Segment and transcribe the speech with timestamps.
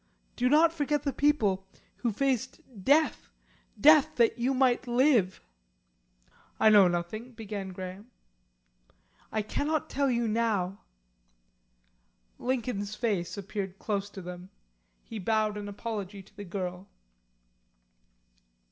[0.35, 1.67] Do not forget the people,
[1.97, 3.29] who faced death
[3.79, 5.41] death that you might live."
[6.59, 8.09] "I know nothing" began Graham.
[9.31, 10.79] "I cannot tell you now."
[12.39, 14.49] Lincoln's face appeared close to them.
[15.03, 16.87] He bowed an apology to the girl.